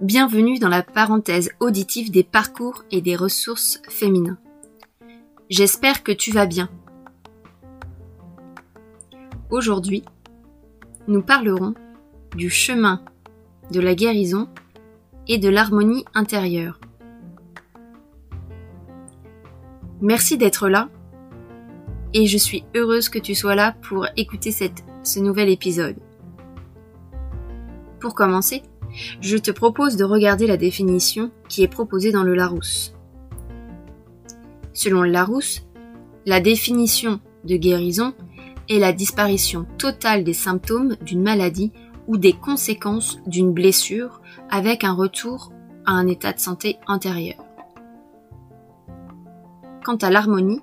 [0.00, 4.38] Bienvenue dans la parenthèse auditive des parcours et des ressources féminins.
[5.50, 6.70] J'espère que tu vas bien.
[9.50, 10.02] Aujourd'hui,
[11.08, 11.74] nous parlerons
[12.34, 13.04] du chemin
[13.70, 14.48] de la guérison
[15.26, 16.80] et de l'harmonie intérieure.
[20.00, 20.88] Merci d'être là
[22.14, 24.50] et je suis heureuse que tu sois là pour écouter
[25.02, 25.96] ce nouvel épisode.
[28.00, 28.62] Pour commencer,
[29.20, 32.94] je te propose de regarder la définition qui est proposée dans le Larousse.
[34.72, 35.66] Selon le Larousse,
[36.26, 38.14] la définition de guérison
[38.68, 41.72] est la disparition totale des symptômes d'une maladie
[42.06, 45.52] ou des conséquences d'une blessure avec un retour
[45.84, 47.44] à un état de santé antérieur.
[49.84, 50.60] Quant à l'harmonie,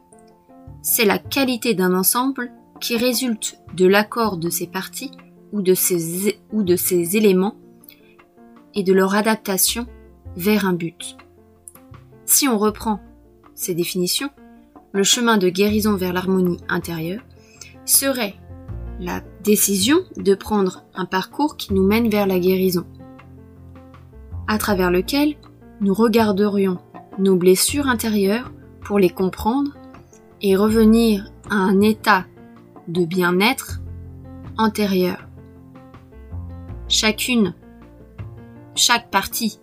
[0.88, 5.10] c'est la qualité d'un ensemble qui résulte de l'accord de ses parties
[5.52, 7.56] ou de ses, éléments
[8.76, 9.88] et de leur adaptation
[10.38, 11.18] vers un but.
[12.26, 13.00] Si on reprend
[13.56, 14.30] ces définitions,
[14.92, 17.24] le chemin de guérison vers l'harmonie intérieure
[17.86, 18.36] serait
[19.00, 22.86] la décision de prendre un parcours qui nous mène vers la guérison,
[24.48, 25.34] à travers lequel
[25.82, 26.78] nous regarderions
[27.18, 29.72] nos blessures intérieures pour les comprendre
[30.48, 32.28] et revenir à un état
[32.88, 33.82] de bien-être
[34.60, 35.28] antérieur.
[36.88, 37.56] Chacune
[38.76, 39.58] chaque partie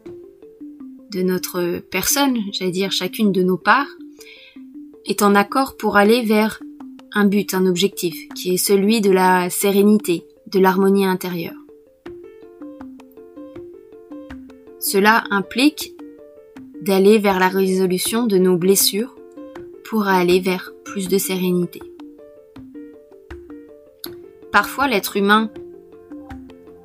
[1.13, 3.95] de notre personne, j'allais dire chacune de nos parts,
[5.07, 6.61] est en accord pour aller vers
[7.15, 11.55] un but, un objectif, qui est celui de la sérénité, de l'harmonie intérieure.
[14.81, 15.95] Cela implique
[16.81, 19.15] d'aller vers la résolution de nos blessures
[19.93, 21.83] pour aller vers plus de sérénité.
[24.51, 25.51] Parfois, l'être humain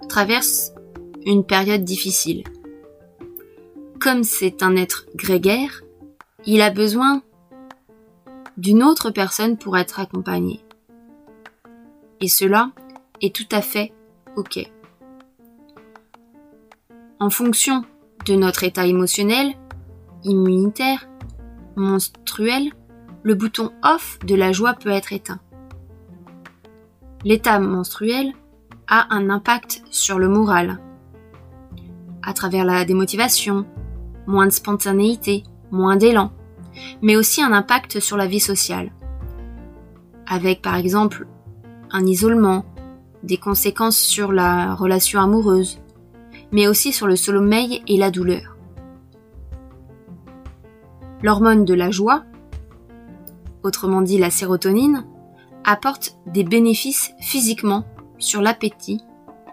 [0.09, 0.73] traverse
[1.25, 2.43] une période difficile.
[4.01, 5.83] Comme c'est un être grégaire,
[6.45, 7.21] il a besoin
[8.57, 10.59] d'une autre personne pour être accompagné.
[12.19, 12.73] Et cela
[13.21, 13.93] est tout à fait
[14.35, 14.59] OK.
[17.21, 17.85] En fonction
[18.25, 19.53] de notre état émotionnel,
[20.25, 21.07] immunitaire,
[21.77, 22.73] menstruel,
[23.27, 25.41] le bouton off de la joie peut être éteint.
[27.25, 28.31] L'état menstruel
[28.87, 30.79] a un impact sur le moral,
[32.23, 33.65] à travers la démotivation,
[34.27, 36.31] moins de spontanéité, moins d'élan,
[37.01, 38.93] mais aussi un impact sur la vie sociale.
[40.25, 41.27] Avec par exemple
[41.91, 42.63] un isolement,
[43.23, 45.81] des conséquences sur la relation amoureuse,
[46.53, 48.55] mais aussi sur le sommeil et la douleur.
[51.23, 52.23] L'hormone de la joie,
[53.63, 55.05] autrement dit la sérotonine,
[55.63, 57.85] apporte des bénéfices physiquement
[58.17, 59.01] sur l'appétit,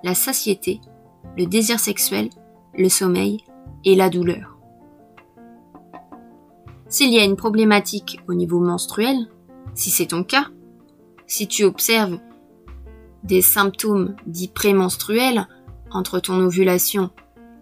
[0.02, 0.80] la satiété,
[1.36, 2.30] le désir sexuel
[2.76, 3.44] le sommeil
[3.84, 4.58] et la douleur.
[6.88, 9.28] S'il y a une problématique au niveau menstruel,
[9.74, 10.46] si c'est ton cas,
[11.26, 12.18] si tu observes
[13.22, 15.48] des symptômes dits prémenstruels
[15.90, 17.10] entre ton ovulation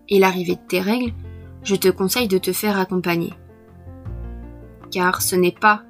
[0.08, 1.14] et l'arrivée de tes règles,
[1.62, 3.32] je te conseille de te faire accompagner.
[4.90, 5.82] Car ce n'est pas,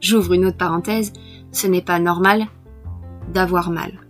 [0.00, 1.12] j'ouvre une autre parenthèse,
[1.52, 2.46] ce n'est pas normal
[3.32, 4.00] d'avoir mal.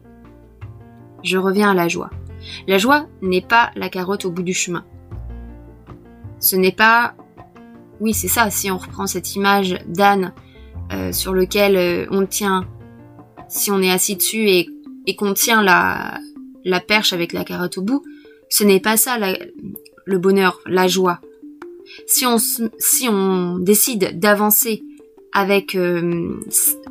[1.22, 2.10] Je reviens à la joie.
[2.66, 4.84] La joie n'est pas la carotte au bout du chemin.
[6.38, 7.14] Ce n'est pas...
[8.00, 10.32] Oui, c'est ça, si on reprend cette image d'âne
[10.92, 12.68] euh, sur lequel euh, on tient,
[13.48, 14.68] si on est assis dessus et,
[15.16, 16.20] qu'on tient la,
[16.64, 18.04] la perche avec la carotte au bout,
[18.48, 19.18] ce n'est pas ça
[20.04, 21.20] le bonheur, la joie.
[22.06, 24.82] Si on, si on décide d'avancer
[25.38, 26.40] avec euh,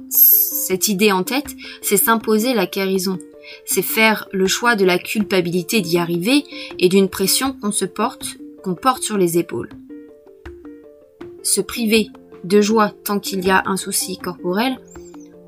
[0.10, 3.20] cette idée en tête, c'est s'imposer la guérison
[3.66, 6.44] c'est faire le choix de la culpabilité d'y arriver
[6.80, 9.70] et d'une pression qu'on se porte, qu'on porte sur les épaules.
[11.44, 12.08] Se priver
[12.44, 14.78] de joie tant qu'il y a un souci corporel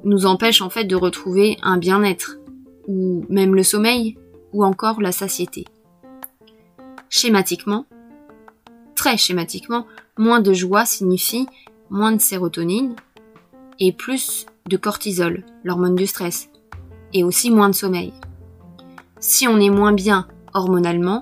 [0.04, 2.40] nous empêche en fait de retrouver un bien-être,
[2.88, 4.18] ou même le sommeil,
[4.54, 5.66] ou encore la satiété.
[7.10, 7.86] Schématiquement,
[8.96, 9.86] très schématiquement,
[10.18, 11.48] moins de joie signifie
[11.90, 12.96] moins de sérotonine
[13.80, 16.50] et plus de cortisol, l'hormone du stress,
[17.14, 18.14] et aussi moins de sommeil.
[19.20, 21.22] Si on est moins bien hormonalement,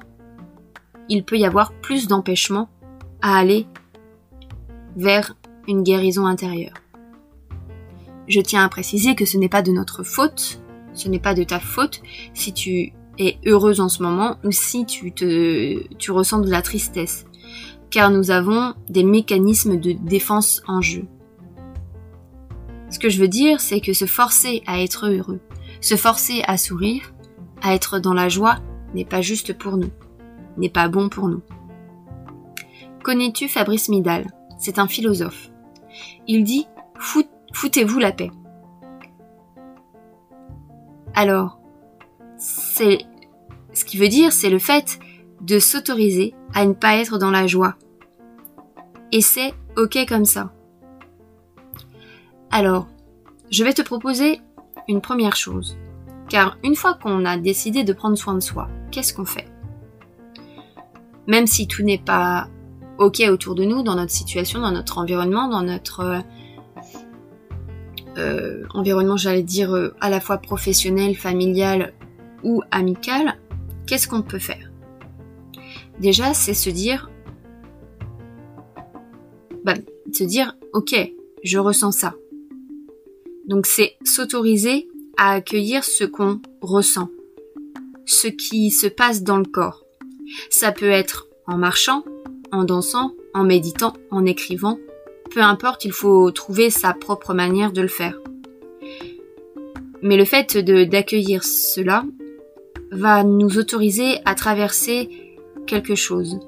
[1.09, 2.69] il peut y avoir plus d'empêchement
[3.21, 3.67] à aller
[4.95, 5.35] vers
[5.67, 6.73] une guérison intérieure.
[8.27, 10.61] Je tiens à préciser que ce n'est pas de notre faute,
[10.93, 12.01] ce n'est pas de ta faute
[12.33, 16.61] si tu es heureuse en ce moment ou si tu te, tu ressens de la
[16.61, 17.25] tristesse,
[17.89, 21.05] car nous avons des mécanismes de défense en jeu.
[22.89, 25.39] Ce que je veux dire, c'est que se forcer à être heureux,
[25.79, 27.13] Se forcer à sourire,
[27.61, 28.57] à être dans la joie,
[28.95, 29.91] n'est pas juste pour nous,
[30.57, 31.41] n'est pas bon pour nous.
[33.03, 34.25] Connais-tu Fabrice Midal?
[34.57, 35.51] C'est un philosophe.
[36.27, 36.67] Il dit
[37.53, 38.31] Foutez-vous la paix.
[41.13, 41.59] Alors,
[42.37, 42.99] c'est
[43.73, 44.99] ce qui veut dire, c'est le fait
[45.41, 47.75] de s'autoriser à ne pas être dans la joie.
[49.11, 50.51] Et c'est ok comme ça.
[52.51, 52.87] Alors,
[53.51, 54.41] je vais te proposer
[54.87, 55.77] une première chose.
[56.29, 59.47] Car une fois qu'on a décidé de prendre soin de soi, qu'est-ce qu'on fait?
[61.27, 62.47] Même si tout n'est pas
[62.97, 66.19] ok autour de nous, dans notre situation, dans notre environnement, dans notre euh,
[68.17, 71.93] euh, environnement, j'allais dire, euh, à la fois professionnel, familial
[72.43, 73.37] ou amical,
[73.85, 74.66] qu'est-ce qu'on peut faire?
[75.99, 77.09] Déjà, c'est se dire,
[79.63, 79.73] bah,
[80.11, 80.95] se dire, ok,
[81.43, 82.15] je ressens ça.
[83.47, 87.09] Donc c'est s'autoriser à accueillir ce qu'on ressent,
[88.05, 89.83] ce qui se passe dans le corps.
[90.49, 92.03] Ça peut être en marchant,
[92.51, 94.77] en dansant, en méditant, en écrivant.
[95.31, 98.19] Peu importe, il faut trouver sa propre manière de le faire.
[100.01, 102.05] Mais le fait d'accueillir cela
[102.91, 105.26] va nous autoriser à traverser
[105.67, 106.39] quelque chose,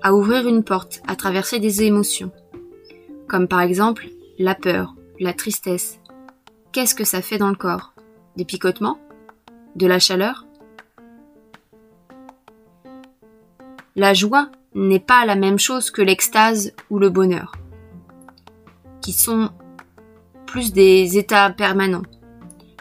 [0.00, 2.32] à ouvrir une porte, à traverser des émotions,
[3.28, 4.08] comme par exemple
[4.38, 5.98] la peur, la tristesse.
[6.72, 7.92] Qu'est-ce que ça fait dans le corps?
[8.36, 8.98] Des picotements?
[9.76, 10.46] De la chaleur?
[13.96, 17.52] La joie n'est pas la même chose que l'extase ou le bonheur,
[19.02, 19.50] qui sont
[20.46, 22.06] plus des états permanents.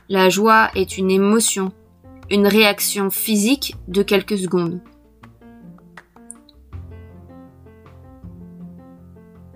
[0.07, 1.71] La joie est une émotion,
[2.29, 4.81] une réaction physique de quelques secondes.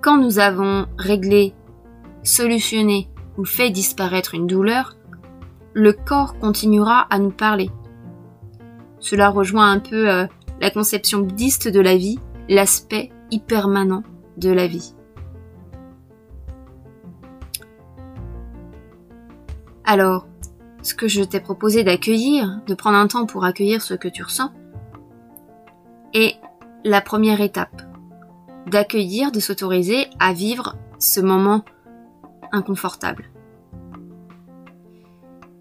[0.04, 1.54] Quand nous avons réglé,
[2.24, 3.08] solutionné
[3.38, 4.98] ou fait disparaître une douleur,
[5.74, 7.70] le corps continuera à nous parler.
[9.00, 10.28] Cela rejoint un peu euh,
[10.60, 12.20] la conception bouddhiste de la vie,
[12.50, 14.04] l'aspect hypermanent
[14.36, 14.94] de la vie.
[19.86, 20.28] Alors,
[20.82, 24.22] ce que je t'ai proposé d'accueillir, de prendre un temps pour accueillir ce que tu
[24.22, 24.52] ressens,
[26.14, 26.36] est
[26.84, 27.93] la première étape.
[28.68, 31.64] D'accueillir, de s'autoriser à vivre ce moment
[32.52, 33.30] inconfortable.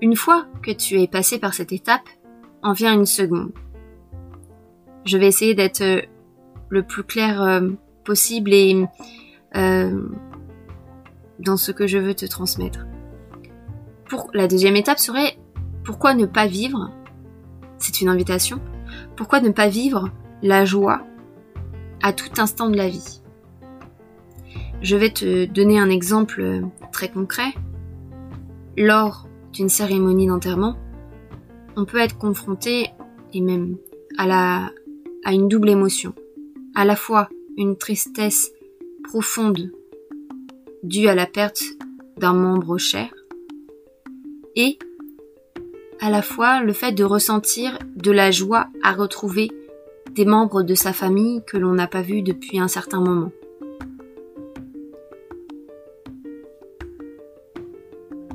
[0.01, 2.09] Une fois que tu es passé par cette étape,
[2.63, 3.53] en vient une seconde.
[5.05, 6.01] Je vais essayer d'être euh,
[6.69, 7.71] le plus clair euh,
[8.05, 8.87] possible et
[9.57, 10.09] euh,
[11.39, 12.87] dans ce que je veux te transmettre.
[14.09, 15.37] Pour la deuxième étape serait
[15.85, 16.91] pourquoi ne pas vivre?
[17.79, 18.61] C'est une invitation.
[19.17, 20.11] Pourquoi ne pas vivre
[20.43, 21.03] la joie
[22.03, 23.21] à tout instant de la vie
[24.83, 26.63] Je vais te donner un exemple
[26.93, 27.55] très concret.
[28.77, 30.77] Lors d'une cérémonie d'enterrement,
[31.77, 32.91] on peut être confronté
[33.33, 33.77] et même
[34.19, 34.71] à la
[35.25, 36.15] à une double émotion.
[36.75, 38.51] À la fois une tristesse
[39.05, 39.71] profonde
[40.83, 41.63] due à la perte
[42.17, 43.13] d'un membre cher
[44.57, 44.79] et
[46.01, 49.51] à la fois le fait de ressentir de la joie à retrouver
[50.15, 53.31] des membres de sa famille que l'on n'a pas vus depuis un certain moment.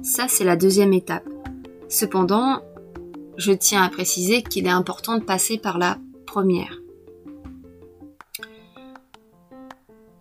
[0.01, 1.27] Ça, c'est la deuxième étape.
[1.89, 2.61] Cependant,
[3.37, 6.79] je tiens à préciser qu'il est important de passer par la première.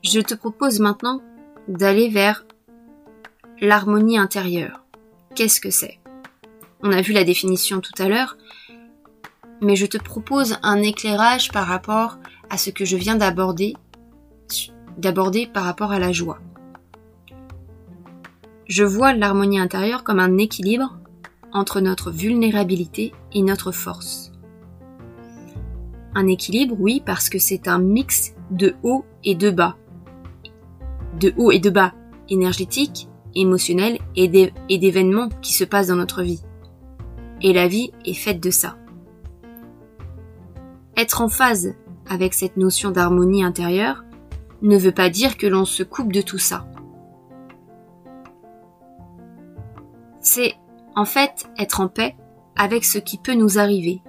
[0.02, 1.20] Je te propose maintenant
[1.68, 2.46] d'aller vers
[3.60, 4.84] l'harmonie intérieure.
[5.34, 5.98] Qu'est-ce que c'est?
[6.82, 8.36] On a vu la définition tout à l'heure,
[9.60, 12.18] mais je te propose un éclairage par rapport
[12.50, 13.74] à ce que je viens d'aborder,
[14.98, 16.38] d'aborder par rapport à la joie.
[18.68, 20.98] Je vois l'harmonie intérieure comme un équilibre
[21.52, 24.32] entre notre vulnérabilité et notre force.
[26.14, 29.76] Un équilibre, oui, parce que c'est un mix de haut et de bas.
[31.20, 31.92] De haut et de bas
[32.28, 36.42] énergétique, émotionnel et d'événements qui se passent dans notre vie.
[37.42, 38.76] Et la vie est faite de ça.
[40.96, 41.74] Être en phase
[42.08, 44.04] avec cette notion d'harmonie intérieure
[44.62, 46.66] ne veut pas dire que l'on se coupe de tout ça.
[50.20, 50.54] C'est
[50.94, 52.16] en fait être en paix
[52.56, 54.02] avec ce qui peut nous arriver,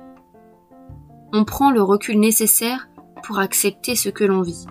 [1.34, 2.88] on prend le recul nécessaire
[3.24, 4.66] pour accepter ce que l'on vit.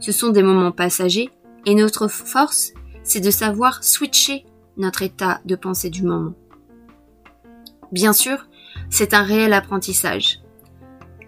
[0.00, 1.30] Ce sont des moments passagers
[1.64, 4.44] et notre force, c'est de savoir switcher
[4.76, 6.34] notre état de pensée du moment.
[7.90, 8.46] Bien sûr,
[8.92, 10.40] c'est un réel apprentissage.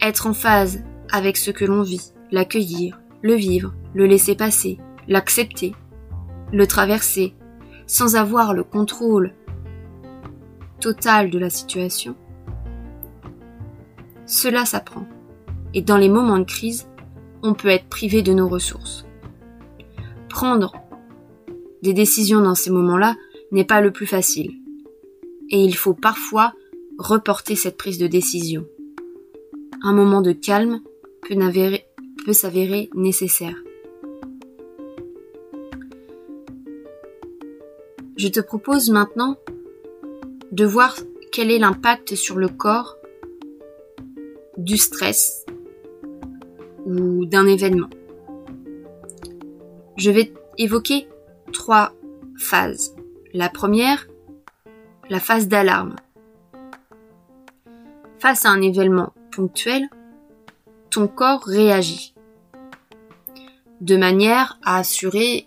[0.03, 4.79] Être en phase avec ce que l'on vit, l'accueillir, le vivre, le laisser passer,
[5.09, 5.75] l'accepter,
[6.53, 7.35] le traverser,
[7.87, 9.33] sans avoir le contrôle
[10.79, 12.15] totale de la situation,
[14.27, 15.07] cela s'apprend.
[15.73, 16.87] Et dans les moments de crise,
[17.43, 19.07] on peut être privé de nos ressources.
[20.29, 20.75] Prendre
[21.83, 23.17] des décisions dans ces moments-là
[23.53, 24.53] n'est pas le plus facile.
[25.49, 26.53] Et il faut parfois
[26.99, 28.67] reporter cette prise de décision.
[29.83, 30.81] Un moment de calme
[31.23, 33.57] peut, s'avérer nécessaire.
[38.17, 39.37] Je te propose maintenant
[40.53, 40.97] de voir
[41.33, 42.97] quel est l'impact sur le corps
[44.57, 45.45] du stress
[46.87, 47.91] ou d'un événement.
[49.97, 51.09] Je vais évoquer
[51.53, 51.93] trois
[52.39, 52.95] phases.
[53.33, 54.07] La première,
[55.11, 55.97] la phase d'alarme.
[58.25, 59.87] Face à un événement ponctuel,
[60.89, 62.15] ton corps réagit
[63.83, 65.47] de manière à assurer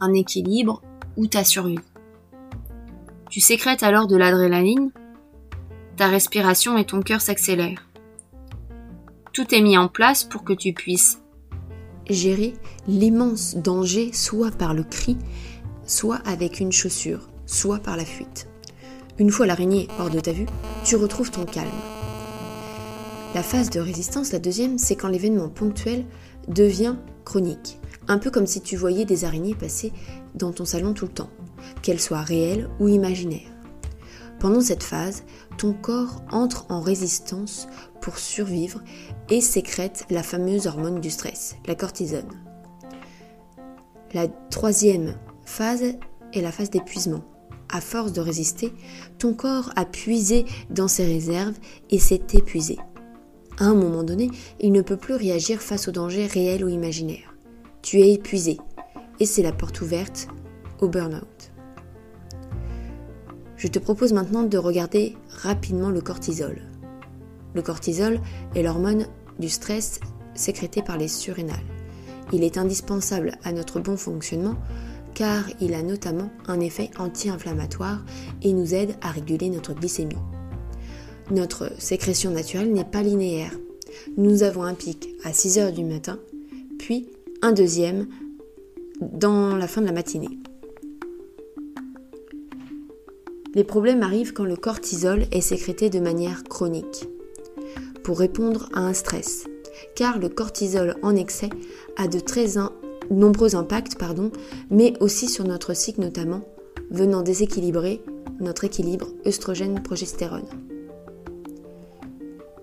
[0.00, 0.80] un équilibre
[1.18, 1.80] ou ta survie.
[3.28, 4.90] Tu sécrètes alors de l'adrénaline,
[5.98, 7.86] ta respiration et ton cœur s'accélèrent.
[9.34, 11.20] Tout est mis en place pour que tu puisses
[12.08, 12.54] gérer
[12.86, 15.18] l'immense danger soit par le cri,
[15.84, 18.48] soit avec une chaussure, soit par la fuite.
[19.18, 20.46] Une fois l'araignée hors de ta vue,
[20.84, 21.68] tu retrouves ton calme.
[23.34, 26.04] La phase de résistance, la deuxième, c'est quand l'événement ponctuel
[26.46, 26.94] devient
[27.24, 27.80] chronique.
[28.06, 29.92] Un peu comme si tu voyais des araignées passer
[30.36, 31.30] dans ton salon tout le temps,
[31.82, 33.50] qu'elles soient réelles ou imaginaires.
[34.38, 35.24] Pendant cette phase,
[35.58, 37.66] ton corps entre en résistance
[38.00, 38.80] pour survivre
[39.30, 42.30] et sécrète la fameuse hormone du stress, la cortisone.
[44.14, 45.82] La troisième phase
[46.32, 47.24] est la phase d'épuisement.
[47.70, 48.72] À force de résister,
[49.18, 51.54] ton corps a puisé dans ses réserves
[51.90, 52.78] et s'est épuisé.
[53.58, 57.34] À un moment donné, il ne peut plus réagir face aux dangers réels ou imaginaires.
[57.82, 58.58] Tu es épuisé
[59.20, 60.28] et c'est la porte ouverte
[60.80, 61.52] au burn-out.
[63.56, 66.62] Je te propose maintenant de regarder rapidement le cortisol.
[67.54, 68.20] Le cortisol
[68.54, 69.06] est l'hormone
[69.40, 69.98] du stress
[70.34, 71.56] sécrétée par les surrénales.
[72.32, 74.56] Il est indispensable à notre bon fonctionnement
[75.18, 78.04] car il a notamment un effet anti-inflammatoire
[78.40, 80.14] et nous aide à réguler notre glycémie.
[81.32, 83.50] Notre sécrétion naturelle n'est pas linéaire.
[84.16, 86.20] Nous avons un pic à 6 heures du matin,
[86.78, 87.08] puis
[87.42, 88.06] un deuxième
[89.00, 90.38] dans la fin de la matinée.
[93.56, 97.08] Les problèmes arrivent quand le cortisol est sécrété de manière chronique
[98.04, 99.48] pour répondre à un stress,
[99.96, 101.50] car le cortisol en excès
[101.96, 102.56] a de très
[103.10, 104.30] nombreux impacts, pardon,
[104.70, 106.42] mais aussi sur notre cycle notamment,
[106.90, 108.02] venant déséquilibrer
[108.40, 110.48] notre équilibre œstrogène-progestérone.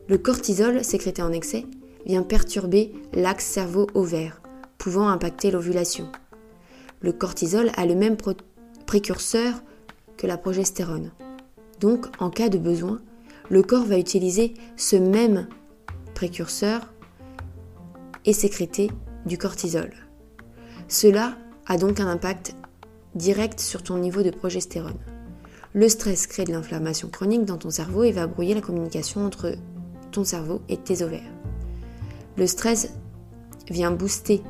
[0.08, 1.66] Le cortisol sécrété en excès
[2.06, 4.42] vient perturber l'axe cerveau-ovaire,
[4.78, 6.08] pouvant impacter l'ovulation.
[7.02, 8.18] Le cortisol a le même
[8.86, 9.64] précurseur
[10.18, 11.12] que la progestérone.
[11.80, 13.02] Donc, en cas de besoin,
[13.50, 15.48] le corps va utiliser ce même
[16.14, 16.94] précurseur
[18.26, 18.90] et sécréter
[19.26, 19.92] du cortisol.
[20.88, 22.56] Cela a donc un impact
[23.16, 25.00] direct sur ton niveau de progestérone.
[25.74, 29.56] Le stress crée de l'inflammation chronique dans ton cerveau et va brouiller la communication entre
[30.12, 31.32] ton cerveau et tes ovaires.
[32.38, 32.94] Le stress
[33.70, 34.42] vient booster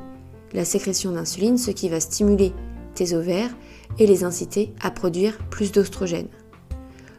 [0.52, 2.52] la sécrétion d'insuline, ce qui va stimuler
[2.94, 3.50] tes ovaires
[3.98, 6.28] et les inciter à produire plus d'oestrogène.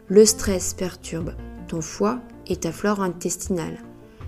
[0.08, 1.34] Le stress perturbe
[1.68, 3.80] ton foie et ta flore intestinale,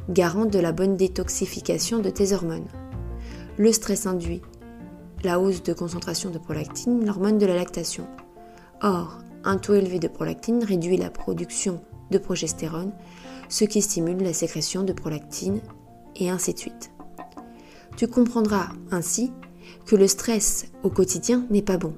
[0.09, 2.67] garante de la bonne détoxification de tes hormones.
[3.57, 4.41] Le stress induit
[5.23, 8.07] la hausse de concentration de prolactine, l'hormone de la lactation.
[8.81, 12.91] Or, un taux élevé de prolactine réduit la production de progestérone,
[13.49, 15.61] ce qui stimule la sécrétion de prolactine
[16.15, 16.91] et ainsi de suite.
[17.97, 19.31] Tu comprendras ainsi
[19.85, 21.93] que le stress au quotidien n'est pas bon,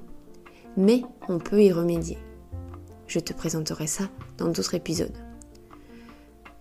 [0.76, 2.18] mais on peut y remédier.
[3.06, 4.04] Je te présenterai ça
[4.38, 5.16] dans d'autres épisodes.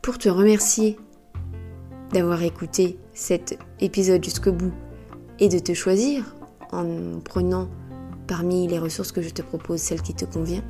[0.02, 0.98] Pour te remercier
[2.12, 4.74] d'avoir écouté cet épisode jusqu'au bout
[5.40, 6.36] et de te choisir
[6.72, 7.68] en prenant
[8.28, 10.64] parmi les ressources que je te propose celle qui te convient,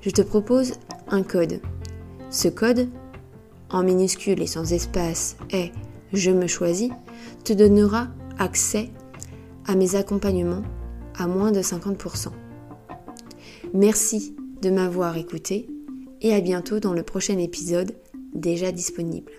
[0.00, 0.72] je te propose
[1.08, 1.60] un code.
[2.30, 2.88] Ce code,
[3.70, 5.72] en minuscule et sans espace, est
[6.12, 6.90] Je me choisis,
[7.44, 8.90] te donnera accès
[9.66, 10.62] à mes accompagnements
[11.16, 12.28] à moins de 50%.
[13.74, 15.68] Merci de m'avoir écouté
[16.20, 17.92] et à bientôt dans le prochain épisode
[18.34, 19.32] déjà disponible.